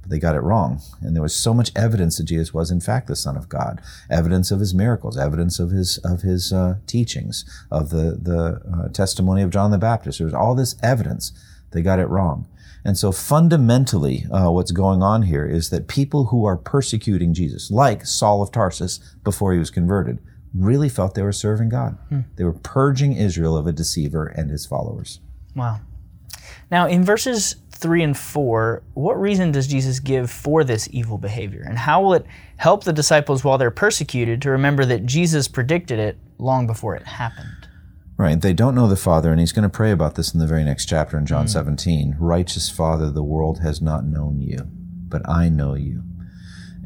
But 0.00 0.08
they 0.08 0.18
got 0.18 0.34
it 0.34 0.40
wrong, 0.40 0.80
and 1.02 1.14
there 1.14 1.22
was 1.22 1.36
so 1.36 1.52
much 1.52 1.70
evidence 1.76 2.16
that 2.16 2.24
Jesus 2.24 2.54
was 2.54 2.70
in 2.70 2.80
fact 2.80 3.08
the 3.08 3.16
Son 3.16 3.36
of 3.36 3.50
God. 3.50 3.82
Evidence 4.08 4.50
of 4.50 4.60
his 4.60 4.72
miracles, 4.72 5.18
evidence 5.18 5.58
of 5.58 5.72
his 5.72 5.98
of 5.98 6.22
his 6.22 6.54
uh, 6.54 6.76
teachings, 6.86 7.44
of 7.70 7.90
the 7.90 8.18
the 8.18 8.62
uh, 8.74 8.88
testimony 8.88 9.42
of 9.42 9.50
John 9.50 9.72
the 9.72 9.78
Baptist. 9.78 10.20
There 10.20 10.24
was 10.24 10.32
all 10.32 10.54
this 10.54 10.74
evidence. 10.82 11.32
They 11.72 11.82
got 11.82 11.98
it 11.98 12.08
wrong. 12.08 12.48
And 12.86 12.96
so 12.96 13.10
fundamentally, 13.10 14.26
uh, 14.30 14.48
what's 14.52 14.70
going 14.70 15.02
on 15.02 15.22
here 15.22 15.44
is 15.44 15.70
that 15.70 15.88
people 15.88 16.26
who 16.26 16.44
are 16.44 16.56
persecuting 16.56 17.34
Jesus, 17.34 17.68
like 17.68 18.06
Saul 18.06 18.42
of 18.42 18.52
Tarsus 18.52 19.00
before 19.24 19.52
he 19.52 19.58
was 19.58 19.70
converted, 19.70 20.20
really 20.54 20.88
felt 20.88 21.16
they 21.16 21.22
were 21.22 21.32
serving 21.32 21.68
God. 21.68 21.98
They 22.36 22.44
were 22.44 22.52
purging 22.52 23.14
Israel 23.14 23.56
of 23.56 23.66
a 23.66 23.72
deceiver 23.72 24.26
and 24.26 24.50
his 24.50 24.66
followers. 24.66 25.18
Wow. 25.56 25.80
Now, 26.70 26.86
in 26.86 27.02
verses 27.02 27.56
3 27.72 28.04
and 28.04 28.16
4, 28.16 28.84
what 28.94 29.20
reason 29.20 29.50
does 29.50 29.66
Jesus 29.66 29.98
give 29.98 30.30
for 30.30 30.62
this 30.62 30.88
evil 30.92 31.18
behavior? 31.18 31.64
And 31.66 31.78
how 31.78 32.00
will 32.00 32.14
it 32.14 32.26
help 32.56 32.84
the 32.84 32.92
disciples 32.92 33.42
while 33.42 33.58
they're 33.58 33.72
persecuted 33.72 34.40
to 34.42 34.50
remember 34.50 34.84
that 34.84 35.06
Jesus 35.06 35.48
predicted 35.48 35.98
it 35.98 36.18
long 36.38 36.68
before 36.68 36.94
it 36.94 37.02
happened? 37.02 37.66
Right. 38.18 38.40
They 38.40 38.54
don't 38.54 38.74
know 38.74 38.88
the 38.88 38.96
Father, 38.96 39.30
and 39.30 39.38
he's 39.38 39.52
going 39.52 39.64
to 39.64 39.68
pray 39.68 39.90
about 39.90 40.14
this 40.14 40.32
in 40.32 40.40
the 40.40 40.46
very 40.46 40.64
next 40.64 40.86
chapter 40.86 41.18
in 41.18 41.26
John 41.26 41.48
17. 41.48 42.16
Righteous 42.18 42.70
Father, 42.70 43.10
the 43.10 43.22
world 43.22 43.60
has 43.60 43.82
not 43.82 44.06
known 44.06 44.40
you, 44.40 44.60
but 45.08 45.28
I 45.28 45.50
know 45.50 45.74
you. 45.74 46.02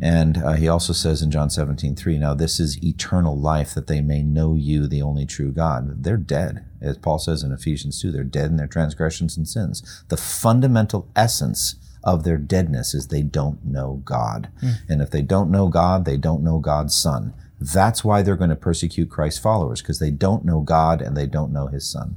And 0.02 0.38
uh, 0.38 0.52
he 0.54 0.66
also 0.66 0.92
says 0.92 1.22
in 1.22 1.30
John 1.30 1.50
17, 1.50 1.94
3, 1.94 2.18
now 2.18 2.34
this 2.34 2.58
is 2.58 2.82
eternal 2.82 3.38
life, 3.38 3.74
that 3.74 3.86
they 3.86 4.00
may 4.00 4.22
know 4.22 4.54
you, 4.54 4.88
the 4.88 5.02
only 5.02 5.26
true 5.26 5.52
God. 5.52 6.02
They're 6.02 6.16
dead. 6.16 6.64
As 6.80 6.96
Paul 6.96 7.18
says 7.18 7.42
in 7.42 7.52
Ephesians 7.52 8.00
2, 8.00 8.10
they're 8.10 8.24
dead 8.24 8.50
in 8.50 8.56
their 8.56 8.66
transgressions 8.66 9.36
and 9.36 9.46
sins. 9.46 10.04
The 10.08 10.16
fundamental 10.16 11.10
essence 11.14 11.76
of 12.02 12.24
their 12.24 12.38
deadness 12.38 12.94
is 12.94 13.08
they 13.08 13.22
don't 13.22 13.64
know 13.64 14.00
God. 14.04 14.48
And 14.88 15.02
if 15.02 15.10
they 15.10 15.22
don't 15.22 15.50
know 15.50 15.68
God, 15.68 16.06
they 16.06 16.16
don't 16.16 16.42
know 16.42 16.58
God's 16.58 16.94
Son. 16.96 17.34
That's 17.60 18.02
why 18.02 18.22
they're 18.22 18.36
going 18.36 18.50
to 18.50 18.56
persecute 18.56 19.10
Christ's 19.10 19.40
followers, 19.40 19.82
because 19.82 19.98
they 19.98 20.10
don't 20.10 20.44
know 20.44 20.60
God 20.60 21.02
and 21.02 21.16
they 21.16 21.26
don't 21.26 21.52
know 21.52 21.66
his 21.66 21.90
Son. 21.90 22.16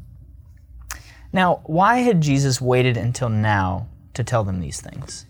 Now, 1.34 1.62
why 1.66 1.98
had 1.98 2.22
Jesus 2.22 2.62
waited 2.62 2.96
until 2.96 3.30
now 3.30 3.88
to 4.14 4.24
tell 4.24 4.44
them 4.44 4.62
these 4.62 4.80
things? 4.80 5.26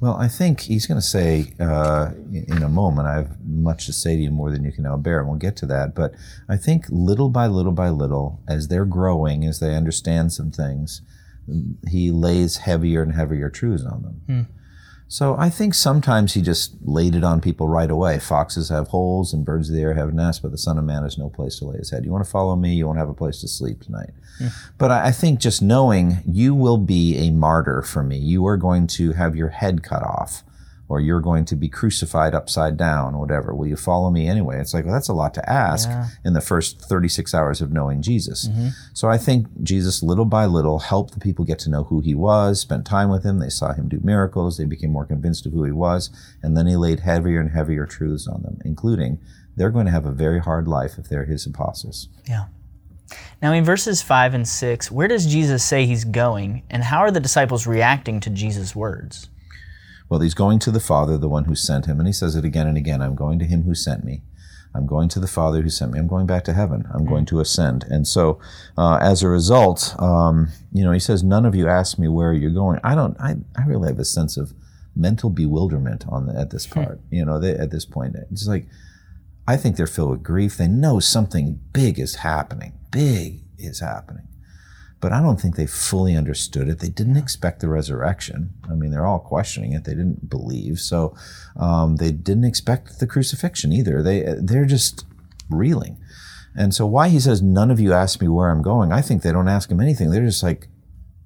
Well, 0.00 0.16
I 0.16 0.28
think 0.28 0.60
he's 0.60 0.86
going 0.86 1.00
to 1.00 1.06
say 1.06 1.54
uh, 1.60 2.10
in 2.32 2.62
a 2.62 2.68
moment, 2.68 3.08
I 3.08 3.14
have 3.14 3.40
much 3.44 3.86
to 3.86 3.92
say 3.92 4.16
to 4.16 4.22
you 4.22 4.30
more 4.30 4.50
than 4.50 4.64
you 4.64 4.72
can 4.72 4.84
now 4.84 4.96
bear, 4.96 5.20
and 5.20 5.28
we'll 5.28 5.38
get 5.38 5.56
to 5.58 5.66
that. 5.66 5.94
But 5.94 6.14
I 6.48 6.56
think 6.56 6.86
little 6.88 7.30
by 7.30 7.46
little 7.46 7.72
by 7.72 7.88
little, 7.90 8.40
as 8.48 8.68
they're 8.68 8.84
growing, 8.84 9.44
as 9.44 9.60
they 9.60 9.74
understand 9.74 10.32
some 10.32 10.50
things, 10.50 11.02
he 11.88 12.10
lays 12.10 12.58
heavier 12.58 13.02
and 13.02 13.14
heavier 13.14 13.48
truths 13.48 13.84
on 13.84 14.02
them. 14.02 14.48
So 15.06 15.36
I 15.38 15.50
think 15.50 15.74
sometimes 15.74 16.34
he 16.34 16.42
just 16.42 16.74
laid 16.82 17.14
it 17.14 17.22
on 17.22 17.40
people 17.40 17.68
right 17.68 17.90
away. 17.90 18.18
Foxes 18.18 18.68
have 18.70 18.88
holes 18.88 19.32
and 19.32 19.44
birds 19.44 19.68
of 19.68 19.76
the 19.76 19.82
air 19.82 19.94
have 19.94 20.12
nests, 20.12 20.40
but 20.40 20.50
the 20.50 20.58
Son 20.58 20.78
of 20.78 20.84
Man 20.84 21.02
has 21.02 21.18
no 21.18 21.28
place 21.28 21.58
to 21.58 21.66
lay 21.66 21.76
his 21.76 21.90
head. 21.90 22.04
You 22.04 22.10
want 22.10 22.24
to 22.24 22.30
follow 22.30 22.56
me, 22.56 22.74
you 22.74 22.86
won't 22.86 22.98
have 22.98 23.08
a 23.08 23.14
place 23.14 23.40
to 23.42 23.48
sleep 23.48 23.82
tonight. 23.82 24.10
But 24.78 24.90
I 24.90 25.06
I 25.08 25.12
think 25.12 25.38
just 25.38 25.62
knowing 25.62 26.18
you 26.26 26.54
will 26.54 26.78
be 26.78 27.16
a 27.18 27.30
martyr 27.30 27.82
for 27.82 28.02
me, 28.02 28.16
you 28.18 28.46
are 28.46 28.56
going 28.56 28.86
to 28.88 29.12
have 29.12 29.36
your 29.36 29.50
head 29.50 29.82
cut 29.84 30.02
off, 30.02 30.42
or 30.88 31.00
you're 31.00 31.20
going 31.20 31.44
to 31.46 31.56
be 31.56 31.68
crucified 31.68 32.34
upside 32.34 32.76
down, 32.76 33.14
or 33.14 33.20
whatever. 33.20 33.54
Will 33.54 33.66
you 33.66 33.76
follow 33.76 34.10
me 34.10 34.28
anyway? 34.28 34.60
It's 34.60 34.74
like, 34.74 34.84
well, 34.84 34.92
that's 34.94 35.08
a 35.08 35.14
lot 35.14 35.32
to 35.34 35.50
ask 35.50 35.88
Yeah. 35.88 36.08
in 36.24 36.34
the 36.34 36.40
first 36.40 36.80
36 36.80 37.34
hours 37.34 37.60
of 37.62 37.72
knowing 37.72 38.02
Jesus. 38.02 38.48
Mm-hmm. 38.48 38.68
So 38.92 39.08
I 39.08 39.16
think 39.16 39.46
Jesus, 39.62 40.02
little 40.02 40.26
by 40.26 40.44
little, 40.46 40.80
helped 40.80 41.14
the 41.14 41.20
people 41.20 41.44
get 41.44 41.58
to 41.60 41.70
know 41.70 41.84
who 41.84 42.00
he 42.00 42.14
was, 42.14 42.60
spent 42.60 42.84
time 42.86 43.08
with 43.08 43.24
him. 43.24 43.38
They 43.38 43.48
saw 43.48 43.72
him 43.72 43.88
do 43.88 44.00
miracles. 44.04 44.58
They 44.58 44.66
became 44.66 44.92
more 44.92 45.06
convinced 45.06 45.46
of 45.46 45.52
who 45.52 45.64
he 45.64 45.72
was. 45.72 46.10
And 46.42 46.56
then 46.56 46.66
he 46.66 46.76
laid 46.76 47.00
heavier 47.00 47.40
and 47.40 47.50
heavier 47.50 47.86
truths 47.86 48.28
on 48.28 48.42
them, 48.42 48.60
including 48.64 49.18
they're 49.56 49.70
going 49.70 49.86
to 49.86 49.92
have 49.92 50.04
a 50.06 50.12
very 50.12 50.40
hard 50.40 50.68
life 50.68 50.98
if 50.98 51.08
they're 51.08 51.24
his 51.24 51.46
apostles. 51.46 52.08
Yeah. 52.28 52.46
Now, 53.40 53.52
in 53.52 53.64
verses 53.64 54.02
5 54.02 54.34
and 54.34 54.48
6, 54.48 54.90
where 54.90 55.08
does 55.08 55.26
Jesus 55.26 55.62
say 55.62 55.86
he's 55.86 56.04
going, 56.04 56.62
and 56.70 56.82
how 56.82 56.98
are 57.00 57.10
the 57.10 57.20
disciples 57.20 57.66
reacting 57.66 58.18
to 58.20 58.30
Jesus' 58.30 58.74
words? 58.74 59.28
Well, 60.08 60.20
he's 60.20 60.34
going 60.34 60.58
to 60.60 60.70
the 60.70 60.80
Father, 60.80 61.16
the 61.16 61.28
one 61.28 61.44
who 61.44 61.54
sent 61.54 61.86
him, 61.86 61.98
and 61.98 62.06
he 62.06 62.12
says 62.12 62.36
it 62.36 62.44
again 62.44 62.66
and 62.66 62.76
again 62.76 63.02
I'm 63.02 63.14
going 63.14 63.38
to 63.38 63.44
him 63.44 63.62
who 63.62 63.74
sent 63.74 64.04
me. 64.04 64.22
I'm 64.74 64.86
going 64.86 65.08
to 65.10 65.20
the 65.20 65.28
Father 65.28 65.62
who 65.62 65.70
sent 65.70 65.92
me. 65.92 66.00
I'm 66.00 66.08
going 66.08 66.26
back 66.26 66.44
to 66.44 66.52
heaven. 66.52 66.88
I'm 66.92 67.04
going 67.04 67.26
to 67.26 67.38
ascend. 67.38 67.84
And 67.88 68.08
so, 68.08 68.40
uh, 68.76 68.98
as 69.00 69.22
a 69.22 69.28
result, 69.28 69.94
um, 70.00 70.48
you 70.72 70.82
know, 70.82 70.90
he 70.90 70.98
says, 70.98 71.22
None 71.22 71.46
of 71.46 71.54
you 71.54 71.68
ask 71.68 71.96
me 71.96 72.08
where 72.08 72.32
you're 72.32 72.50
going. 72.50 72.80
I 72.82 72.96
don't, 72.96 73.16
I, 73.20 73.36
I 73.56 73.66
really 73.66 73.88
have 73.88 74.00
a 74.00 74.04
sense 74.04 74.36
of 74.36 74.52
mental 74.96 75.30
bewilderment 75.30 76.04
on 76.08 76.26
the, 76.26 76.38
at 76.38 76.50
this 76.50 76.66
part, 76.66 77.00
you 77.10 77.24
know, 77.24 77.38
they, 77.38 77.52
at 77.52 77.70
this 77.70 77.84
point. 77.84 78.16
It's 78.32 78.48
like, 78.48 78.66
I 79.46 79.56
think 79.56 79.76
they're 79.76 79.86
filled 79.86 80.10
with 80.10 80.22
grief. 80.22 80.56
They 80.56 80.68
know 80.68 80.98
something 81.00 81.60
big 81.72 81.98
is 81.98 82.16
happening. 82.16 82.72
Big 82.90 83.42
is 83.58 83.80
happening. 83.80 84.26
But 85.04 85.12
I 85.12 85.20
don't 85.20 85.38
think 85.38 85.56
they 85.56 85.66
fully 85.66 86.16
understood 86.16 86.66
it. 86.66 86.78
They 86.78 86.88
didn't 86.88 87.18
expect 87.18 87.60
the 87.60 87.68
resurrection. 87.68 88.54
I 88.70 88.72
mean, 88.72 88.90
they're 88.90 89.04
all 89.04 89.18
questioning 89.18 89.74
it. 89.74 89.84
They 89.84 89.92
didn't 89.92 90.30
believe. 90.30 90.78
So 90.78 91.14
um, 91.56 91.96
they 91.96 92.10
didn't 92.10 92.44
expect 92.44 93.00
the 93.00 93.06
crucifixion 93.06 93.70
either. 93.70 94.02
They, 94.02 94.24
they're 94.40 94.64
just 94.64 95.04
reeling. 95.50 95.98
And 96.56 96.72
so, 96.72 96.86
why 96.86 97.10
he 97.10 97.20
says, 97.20 97.42
None 97.42 97.70
of 97.70 97.78
you 97.78 97.92
ask 97.92 98.22
me 98.22 98.28
where 98.28 98.48
I'm 98.48 98.62
going, 98.62 98.92
I 98.92 99.02
think 99.02 99.20
they 99.20 99.30
don't 99.30 99.46
ask 99.46 99.70
him 99.70 99.78
anything. 99.78 100.10
They're 100.10 100.24
just 100.24 100.42
like, 100.42 100.68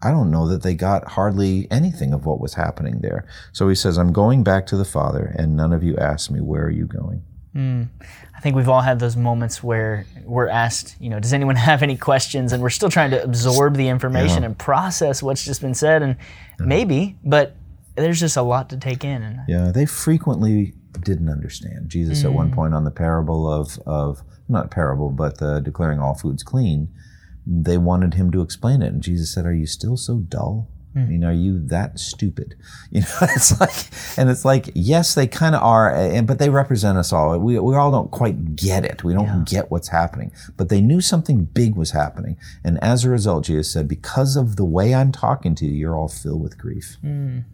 I 0.02 0.10
don't 0.10 0.32
know 0.32 0.48
that 0.48 0.64
they 0.64 0.74
got 0.74 1.12
hardly 1.12 1.68
anything 1.70 2.12
of 2.12 2.26
what 2.26 2.40
was 2.40 2.54
happening 2.54 2.98
there. 3.00 3.28
So 3.52 3.68
he 3.68 3.76
says, 3.76 3.96
I'm 3.96 4.12
going 4.12 4.42
back 4.42 4.66
to 4.66 4.76
the 4.76 4.84
Father, 4.84 5.32
and 5.38 5.56
none 5.56 5.72
of 5.72 5.84
you 5.84 5.96
ask 5.98 6.32
me, 6.32 6.40
Where 6.40 6.64
are 6.64 6.70
you 6.70 6.86
going? 6.86 7.22
Hmm. 7.52 7.84
I 8.36 8.40
think 8.40 8.56
we've 8.56 8.68
all 8.68 8.82
had 8.82 9.00
those 9.00 9.16
moments 9.16 9.62
where 9.62 10.06
we're 10.24 10.48
asked, 10.48 10.96
you 11.00 11.10
know, 11.10 11.18
does 11.18 11.32
anyone 11.32 11.56
have 11.70 11.82
any 11.82 11.96
questions? 11.96 12.52
And 12.52 12.62
we're 12.62 12.70
still 12.70 12.90
trying 12.90 13.10
to 13.10 13.22
absorb 13.22 13.76
the 13.76 13.88
information 13.88 14.44
and 14.44 14.56
process 14.56 15.22
what's 15.22 15.44
just 15.44 15.60
been 15.60 15.74
said. 15.74 16.02
And 16.02 16.16
maybe, 16.58 17.16
but 17.24 17.56
there's 17.96 18.20
just 18.20 18.36
a 18.36 18.42
lot 18.42 18.70
to 18.70 18.76
take 18.76 19.04
in. 19.04 19.22
And 19.22 19.40
Yeah, 19.48 19.72
they 19.72 19.86
frequently 19.86 20.74
didn't 21.00 21.28
understand. 21.28 21.88
Jesus, 21.88 22.24
at 22.24 22.32
one 22.32 22.48
hmm. 22.48 22.54
point 22.54 22.74
on 22.74 22.84
the 22.84 22.90
parable 22.90 23.50
of, 23.50 23.78
of 23.86 24.22
not 24.48 24.70
parable, 24.70 25.10
but 25.10 25.38
the 25.38 25.60
declaring 25.60 26.00
all 26.00 26.14
foods 26.14 26.42
clean, 26.42 26.88
they 27.46 27.78
wanted 27.78 28.14
him 28.14 28.30
to 28.32 28.42
explain 28.42 28.82
it. 28.82 28.88
And 28.88 29.02
Jesus 29.02 29.32
said, 29.32 29.46
Are 29.46 29.54
you 29.54 29.66
still 29.66 29.96
so 29.96 30.18
dull? 30.18 30.68
I 30.98 31.06
mean, 31.06 31.24
are 31.24 31.32
you 31.32 31.58
that 31.66 31.98
stupid? 31.98 32.56
You 32.90 33.02
know, 33.02 33.06
it's 33.20 33.60
like, 33.60 33.90
and 34.16 34.30
it's 34.30 34.46
like, 34.46 34.70
yes, 34.74 35.14
they 35.14 35.26
kind 35.26 35.54
of 35.54 35.62
are, 35.62 35.94
and 35.94 36.26
but 36.26 36.38
they 36.38 36.48
represent 36.48 36.96
us 36.96 37.12
all. 37.12 37.38
We, 37.38 37.58
we 37.58 37.76
all 37.76 37.90
don't 37.90 38.10
quite 38.10 38.56
get 38.56 38.82
it. 38.82 39.04
We 39.04 39.12
don't 39.12 39.46
get 39.46 39.70
what's 39.70 39.88
happening, 39.88 40.32
but 40.56 40.70
they 40.70 40.80
knew 40.80 41.02
something 41.02 41.44
big 41.44 41.76
was 41.76 41.90
happening, 41.90 42.38
and 42.64 42.82
as 42.82 43.04
a 43.04 43.10
result, 43.10 43.44
Jesus 43.44 43.70
said, 43.70 43.88
because 43.88 44.36
of 44.36 44.56
the 44.56 44.64
way 44.64 44.94
I'm 44.94 45.12
talking 45.12 45.54
to 45.56 45.66
you, 45.66 45.72
you're 45.72 45.94
all 45.94 46.08
filled 46.08 46.40
with 46.42 46.56
grief. 46.56 46.96
Mm. 47.04 47.44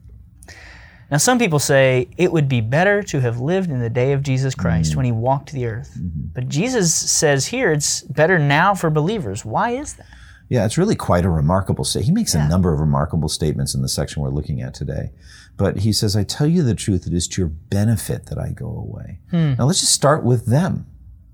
now, 1.11 1.17
some 1.17 1.37
people 1.37 1.59
say 1.59 2.09
it 2.17 2.31
would 2.31 2.49
be 2.49 2.61
better 2.61 3.03
to 3.03 3.21
have 3.21 3.41
lived 3.41 3.71
in 3.71 3.81
the 3.81 3.91
day 3.91 4.13
of 4.13 4.23
Jesus 4.23 4.55
Christ 4.55 4.93
mm. 4.93 4.97
when 4.97 5.05
he 5.05 5.13
walked 5.13 5.51
the 5.51 5.67
earth. 5.67 5.97
Mm-hmm. 5.99 6.29
But 6.33 6.49
Jesus 6.49 6.95
says 6.95 7.47
here 7.47 7.73
it's 7.73 8.03
better 8.03 8.39
now 8.39 8.77
for 8.77 8.89
believers. 8.89 9.45
Why 9.45 9.71
is 9.71 9.95
that? 9.95 10.07
Yeah, 10.49 10.65
it's 10.65 10.79
really 10.79 10.95
quite 10.95 11.25
a 11.25 11.31
remarkable 11.31 11.85
statement. 11.85 12.07
He 12.07 12.15
makes 12.15 12.35
a 12.35 12.49
number 12.49 12.73
of 12.73 12.81
remarkable 12.81 13.29
statements 13.29 13.75
in 13.75 13.83
the 13.83 13.89
section 13.89 14.23
we're 14.23 14.29
looking 14.29 14.61
at 14.61 14.75
today. 14.75 15.11
But 15.57 15.79
he 15.79 15.93
says, 15.93 16.17
I 16.17 16.25
tell 16.25 16.47
you 16.47 16.63
the 16.63 16.75
truth, 16.75 17.07
it 17.07 17.15
is 17.15 17.27
to 17.29 17.43
your 17.43 17.49
benefit 17.49 18.27
that 18.27 18.39
I 18.39 18.51
go 18.51 18.67
away. 18.67 19.21
Hmm. 19.31 19.55
Now 19.55 19.65
let's 19.65 19.81
just 19.81 19.93
start 19.93 20.25
with 20.25 20.47
them. 20.47 20.87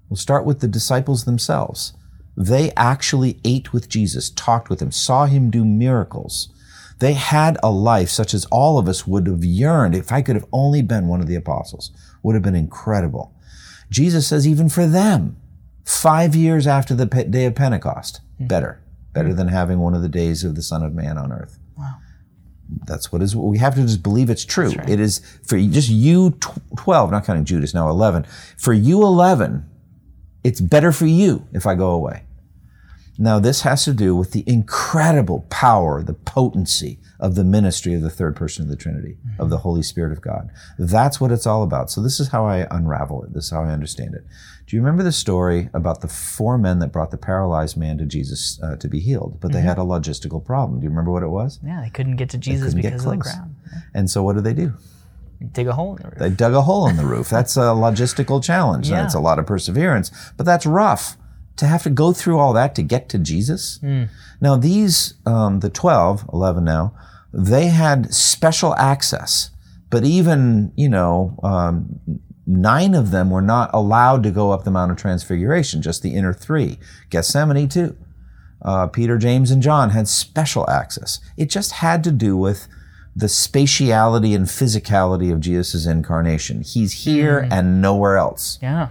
We'll 0.08 0.16
start 0.16 0.44
with 0.44 0.60
the 0.60 0.68
disciples 0.68 1.24
themselves. 1.24 1.94
They 2.36 2.72
actually 2.76 3.40
ate 3.44 3.72
with 3.72 3.88
Jesus, 3.88 4.30
talked 4.30 4.70
with 4.70 4.80
him, 4.80 4.92
saw 4.92 5.26
him 5.26 5.50
do 5.50 5.64
miracles. 5.64 6.52
They 6.98 7.14
had 7.14 7.58
a 7.62 7.70
life 7.70 8.10
such 8.10 8.34
as 8.34 8.44
all 8.46 8.78
of 8.78 8.86
us 8.88 9.06
would 9.06 9.26
have 9.26 9.44
yearned 9.44 9.94
if 9.94 10.12
I 10.12 10.22
could 10.22 10.36
have 10.36 10.46
only 10.52 10.82
been 10.82 11.08
one 11.08 11.20
of 11.20 11.26
the 11.26 11.34
apostles. 11.34 11.90
Would 12.22 12.34
have 12.34 12.42
been 12.42 12.54
incredible. 12.54 13.34
Jesus 13.90 14.26
says, 14.26 14.46
even 14.46 14.68
for 14.68 14.86
them, 14.86 15.36
five 15.84 16.36
years 16.36 16.66
after 16.66 16.94
the 16.94 17.06
day 17.06 17.46
of 17.46 17.54
Pentecost, 17.54 18.20
hmm. 18.38 18.46
better. 18.46 18.82
Better 19.12 19.34
than 19.34 19.48
having 19.48 19.80
one 19.80 19.94
of 19.94 20.02
the 20.02 20.08
days 20.08 20.44
of 20.44 20.54
the 20.54 20.62
Son 20.62 20.82
of 20.82 20.94
Man 20.94 21.18
on 21.18 21.32
earth. 21.32 21.58
Wow. 21.76 21.96
That's 22.86 23.10
what 23.10 23.20
is. 23.22 23.34
We 23.34 23.58
have 23.58 23.74
to 23.74 23.82
just 23.82 24.02
believe 24.02 24.30
it's 24.30 24.44
true. 24.44 24.72
It 24.86 25.00
is 25.00 25.20
for 25.44 25.56
you- 25.56 25.70
just 25.70 25.88
you 25.88 26.36
twelve, 26.76 27.10
not 27.10 27.24
counting 27.24 27.44
Judas. 27.44 27.74
Now 27.74 27.88
eleven. 27.90 28.24
For 28.56 28.72
you 28.72 29.02
eleven, 29.02 29.68
it's 30.44 30.60
better 30.60 30.92
for 30.92 31.06
you 31.06 31.46
if 31.52 31.66
I 31.66 31.74
go 31.74 31.90
away. 31.90 32.22
Now, 33.22 33.38
this 33.38 33.60
has 33.60 33.84
to 33.84 33.92
do 33.92 34.16
with 34.16 34.30
the 34.30 34.44
incredible 34.46 35.44
power, 35.50 36.02
the 36.02 36.14
potency 36.14 36.98
of 37.20 37.34
the 37.34 37.44
ministry 37.44 37.92
of 37.92 38.00
the 38.00 38.08
third 38.08 38.34
person 38.34 38.62
of 38.62 38.70
the 38.70 38.76
Trinity, 38.76 39.18
of 39.38 39.50
the 39.50 39.58
Holy 39.58 39.82
Spirit 39.82 40.10
of 40.10 40.22
God. 40.22 40.50
That's 40.78 41.20
what 41.20 41.30
it's 41.30 41.46
all 41.46 41.62
about. 41.62 41.90
So, 41.90 42.00
this 42.00 42.18
is 42.18 42.28
how 42.28 42.46
I 42.46 42.66
unravel 42.70 43.22
it. 43.24 43.34
This 43.34 43.44
is 43.44 43.50
how 43.50 43.62
I 43.62 43.72
understand 43.72 44.14
it. 44.14 44.24
Do 44.66 44.74
you 44.74 44.80
remember 44.80 45.02
the 45.02 45.12
story 45.12 45.68
about 45.74 46.00
the 46.00 46.08
four 46.08 46.56
men 46.56 46.78
that 46.78 46.92
brought 46.92 47.10
the 47.10 47.18
paralyzed 47.18 47.76
man 47.76 47.98
to 47.98 48.06
Jesus 48.06 48.58
uh, 48.62 48.76
to 48.76 48.88
be 48.88 49.00
healed? 49.00 49.38
But 49.38 49.52
they 49.52 49.60
had 49.60 49.76
a 49.76 49.82
logistical 49.82 50.42
problem. 50.42 50.80
Do 50.80 50.84
you 50.84 50.90
remember 50.90 51.10
what 51.10 51.22
it 51.22 51.28
was? 51.28 51.60
Yeah, 51.62 51.82
they 51.82 51.90
couldn't 51.90 52.16
get 52.16 52.30
to 52.30 52.38
Jesus 52.38 52.72
because 52.72 53.04
of 53.04 53.10
the 53.10 53.18
crowd. 53.18 53.54
And 53.92 54.08
so, 54.08 54.22
what 54.22 54.36
did 54.36 54.44
they 54.44 54.54
do? 54.54 54.72
Dig 55.52 55.66
a 55.66 55.74
hole 55.74 55.96
in 55.96 56.02
the 56.02 56.08
roof. 56.08 56.18
They 56.18 56.30
dug 56.30 56.54
a 56.54 56.62
hole 56.62 56.88
in 56.88 56.96
the 56.96 57.04
roof. 57.04 57.28
That's 57.28 57.58
a 57.58 57.74
logistical 57.76 58.42
challenge. 58.42 58.88
Yeah. 58.90 59.02
That's 59.02 59.14
a 59.14 59.20
lot 59.20 59.38
of 59.38 59.46
perseverance, 59.46 60.10
but 60.38 60.46
that's 60.46 60.64
rough 60.64 61.18
to 61.56 61.66
have 61.66 61.82
to 61.82 61.90
go 61.90 62.12
through 62.12 62.38
all 62.38 62.52
that 62.54 62.74
to 62.76 62.82
get 62.82 63.08
to 63.10 63.18
Jesus. 63.18 63.78
Now, 64.40 64.56
these, 64.56 65.14
um, 65.26 65.60
the 65.60 65.68
12, 65.70 66.24
11 66.32 66.64
now, 66.64 66.94
they 67.32 67.66
had 67.68 68.12
special 68.14 68.74
access, 68.76 69.50
but 69.90 70.04
even, 70.04 70.72
you 70.76 70.88
know, 70.88 71.38
um, 71.42 72.00
nine 72.46 72.94
of 72.94 73.10
them 73.10 73.30
were 73.30 73.42
not 73.42 73.70
allowed 73.74 74.22
to 74.22 74.30
go 74.30 74.50
up 74.50 74.64
the 74.64 74.70
Mount 74.70 74.90
of 74.90 74.96
Transfiguration, 74.96 75.82
just 75.82 76.02
the 76.02 76.14
inner 76.14 76.32
three. 76.32 76.78
Gethsemane, 77.10 77.68
too. 77.68 77.96
Uh, 78.62 78.86
Peter, 78.86 79.16
James, 79.18 79.50
and 79.50 79.62
John 79.62 79.90
had 79.90 80.08
special 80.08 80.68
access. 80.68 81.20
It 81.36 81.48
just 81.50 81.72
had 81.72 82.02
to 82.04 82.10
do 82.12 82.36
with 82.36 82.66
the 83.16 83.26
spatiality 83.26 84.34
and 84.34 84.46
physicality 84.46 85.32
of 85.32 85.40
Jesus' 85.40 85.86
incarnation. 85.86 86.62
He's 86.62 86.92
here 87.04 87.46
and 87.50 87.80
nowhere 87.82 88.16
else. 88.16 88.58
yeah. 88.62 88.88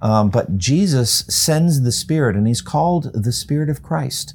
Um, 0.00 0.30
but 0.30 0.58
Jesus 0.58 1.24
sends 1.28 1.82
the 1.82 1.92
Spirit, 1.92 2.36
and 2.36 2.46
he's 2.46 2.60
called 2.60 3.10
the 3.12 3.32
Spirit 3.32 3.68
of 3.68 3.82
Christ. 3.82 4.34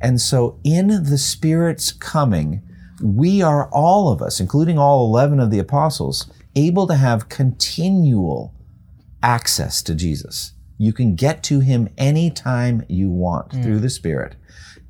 And 0.00 0.20
so, 0.20 0.60
in 0.64 1.04
the 1.04 1.18
Spirit's 1.18 1.92
coming, 1.92 2.62
we 3.02 3.42
are 3.42 3.68
all 3.70 4.10
of 4.10 4.20
us, 4.20 4.40
including 4.40 4.78
all 4.78 5.06
11 5.06 5.40
of 5.40 5.50
the 5.50 5.58
apostles, 5.58 6.30
able 6.54 6.86
to 6.86 6.96
have 6.96 7.28
continual 7.28 8.54
access 9.22 9.82
to 9.82 9.94
Jesus. 9.94 10.52
You 10.76 10.92
can 10.92 11.14
get 11.14 11.42
to 11.44 11.60
him 11.60 11.88
anytime 11.98 12.84
you 12.88 13.10
want 13.10 13.52
through 13.62 13.80
the 13.80 13.90
Spirit. 13.90 14.36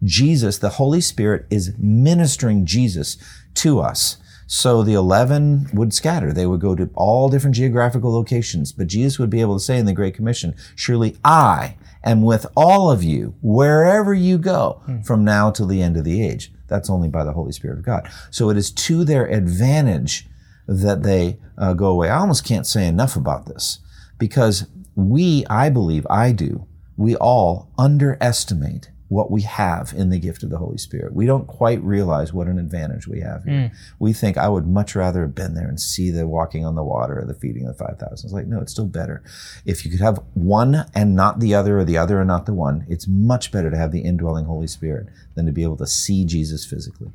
Jesus, 0.04 0.58
the 0.58 0.70
Holy 0.70 1.00
Spirit, 1.00 1.46
is 1.50 1.74
ministering 1.78 2.66
Jesus 2.66 3.16
to 3.54 3.80
us. 3.80 4.18
So 4.50 4.82
the 4.82 4.94
11 4.94 5.68
would 5.74 5.92
scatter. 5.92 6.32
They 6.32 6.46
would 6.46 6.60
go 6.60 6.74
to 6.74 6.88
all 6.94 7.28
different 7.28 7.54
geographical 7.54 8.10
locations, 8.10 8.72
but 8.72 8.86
Jesus 8.86 9.18
would 9.18 9.28
be 9.28 9.42
able 9.42 9.58
to 9.58 9.62
say 9.62 9.76
in 9.78 9.84
the 9.84 9.92
Great 9.92 10.14
Commission, 10.14 10.56
Surely 10.74 11.18
I 11.22 11.76
am 12.02 12.22
with 12.22 12.46
all 12.56 12.90
of 12.90 13.04
you 13.04 13.34
wherever 13.42 14.14
you 14.14 14.38
go 14.38 14.80
from 15.04 15.22
now 15.22 15.50
till 15.50 15.66
the 15.66 15.82
end 15.82 15.98
of 15.98 16.04
the 16.04 16.26
age. 16.26 16.50
That's 16.66 16.88
only 16.88 17.08
by 17.08 17.24
the 17.24 17.34
Holy 17.34 17.52
Spirit 17.52 17.78
of 17.78 17.84
God. 17.84 18.10
So 18.30 18.48
it 18.48 18.56
is 18.56 18.70
to 18.70 19.04
their 19.04 19.26
advantage 19.26 20.26
that 20.66 21.02
they 21.02 21.38
uh, 21.58 21.74
go 21.74 21.88
away. 21.88 22.08
I 22.08 22.18
almost 22.18 22.44
can't 22.44 22.66
say 22.66 22.86
enough 22.86 23.16
about 23.16 23.44
this 23.44 23.80
because 24.18 24.66
we, 24.94 25.44
I 25.50 25.68
believe, 25.68 26.06
I 26.08 26.32
do, 26.32 26.66
we 26.96 27.16
all 27.16 27.70
underestimate 27.76 28.90
what 29.08 29.30
we 29.30 29.42
have 29.42 29.94
in 29.96 30.10
the 30.10 30.18
gift 30.18 30.42
of 30.42 30.50
the 30.50 30.58
Holy 30.58 30.76
Spirit. 30.76 31.14
We 31.14 31.24
don't 31.24 31.46
quite 31.46 31.82
realize 31.82 32.32
what 32.32 32.46
an 32.46 32.58
advantage 32.58 33.08
we 33.08 33.20
have 33.20 33.44
here. 33.44 33.54
Mm. 33.54 33.76
We 33.98 34.12
think 34.12 34.36
I 34.36 34.48
would 34.48 34.66
much 34.66 34.94
rather 34.94 35.22
have 35.22 35.34
been 35.34 35.54
there 35.54 35.68
and 35.68 35.80
see 35.80 36.10
the 36.10 36.26
walking 36.26 36.66
on 36.66 36.74
the 36.74 36.82
water 36.82 37.18
or 37.18 37.24
the 37.24 37.34
feeding 37.34 37.66
of 37.66 37.78
the 37.78 37.84
5,000. 37.84 38.12
It's 38.12 38.34
like, 38.34 38.46
no, 38.46 38.60
it's 38.60 38.72
still 38.72 38.86
better. 38.86 39.22
If 39.64 39.84
you 39.84 39.90
could 39.90 40.00
have 40.00 40.20
one 40.34 40.84
and 40.94 41.16
not 41.16 41.40
the 41.40 41.54
other 41.54 41.78
or 41.78 41.84
the 41.84 41.96
other 41.96 42.20
and 42.20 42.28
not 42.28 42.44
the 42.44 42.52
one, 42.52 42.84
it's 42.88 43.08
much 43.08 43.50
better 43.50 43.70
to 43.70 43.76
have 43.76 43.92
the 43.92 44.00
indwelling 44.00 44.44
Holy 44.44 44.66
Spirit 44.66 45.08
than 45.34 45.46
to 45.46 45.52
be 45.52 45.62
able 45.62 45.78
to 45.78 45.86
see 45.86 46.24
Jesus 46.26 46.66
physically. 46.66 47.10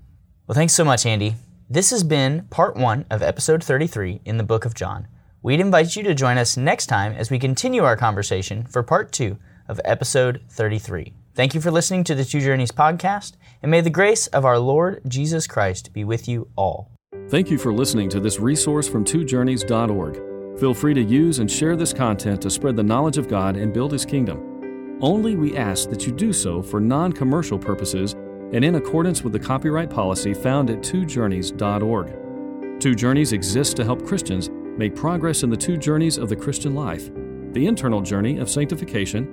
Well, 0.48 0.56
thanks 0.56 0.74
so 0.74 0.84
much, 0.84 1.06
Andy. 1.06 1.36
This 1.70 1.92
has 1.92 2.04
been 2.04 2.48
part 2.50 2.76
one 2.76 3.06
of 3.10 3.22
episode 3.22 3.64
33 3.64 4.22
in 4.26 4.38
the 4.38 4.44
book 4.44 4.66
of 4.66 4.74
John. 4.74 5.08
We'd 5.44 5.60
invite 5.60 5.96
you 5.96 6.04
to 6.04 6.16
join 6.16 6.38
us 6.38 6.58
next 6.58 6.88
time 6.88 7.14
as 7.14 7.30
we 7.30 7.38
continue 7.38 7.84
our 7.84 7.98
conversation 7.98 8.66
for 8.66 8.82
part 8.82 9.12
two 9.12 9.38
of 9.68 9.80
episode 9.86 10.42
33. 10.50 11.14
Thank 11.36 11.56
you 11.56 11.62
for 11.62 11.72
listening 11.72 12.04
to 12.04 12.14
the 12.14 12.26
Two 12.26 12.42
Journeys 12.42 12.70
podcast, 12.70 13.38
and 13.64 13.72
may 13.72 13.82
the 13.82 13.90
grace 13.90 14.28
of 14.28 14.46
our 14.46 14.60
Lord 14.60 15.02
Jesus 15.08 15.48
Christ 15.48 15.92
be 15.92 16.04
with 16.04 16.28
you 16.28 16.48
all. 16.56 16.92
Thank 17.28 17.50
you 17.50 17.58
for 17.58 17.74
listening 17.74 18.08
to 18.10 18.20
this 18.20 18.40
resource 18.40 18.88
from 18.88 19.04
twojourneys.org. 19.04 20.60
Feel 20.60 20.76
free 20.76 20.94
to 20.94 21.02
use 21.02 21.40
and 21.40 21.50
share 21.50 21.76
this 21.76 21.92
content 21.92 22.40
to 22.44 22.52
spread 22.52 22.76
the 22.76 22.84
knowledge 22.84 23.18
of 23.18 23.28
God 23.28 23.56
and 23.56 23.74
build 23.74 23.94
His 23.94 24.06
kingdom. 24.06 25.00
Only 25.02 25.36
we 25.36 25.58
ask 25.58 25.90
that 25.90 26.06
you 26.06 26.12
do 26.12 26.32
so 26.34 26.62
for 26.62 26.80
non 26.80 27.12
commercial 27.12 27.58
purposes 27.58 28.14
and 28.14 28.64
in 28.64 28.76
accordance 28.76 29.24
with 29.24 29.34
the 29.34 29.40
copyright 29.40 29.90
policy 29.90 30.36
found 30.36 30.70
at 30.70 30.82
twojourneys.org. 30.82 32.80
Two 32.80 32.94
Journeys 32.94 33.34
exists 33.34 33.74
to 33.74 33.84
help 33.84 34.06
Christians 34.06 34.52
make 34.78 34.96
progress 34.96 35.42
in 35.42 35.50
the 35.50 35.58
two 35.58 35.78
journeys 35.78 36.20
of 36.20 36.30
the 36.30 36.36
Christian 36.36 36.76
life 36.76 37.10
the 37.54 37.68
internal 37.68 38.02
journey 38.02 38.40
of 38.40 38.50
sanctification 38.50 39.33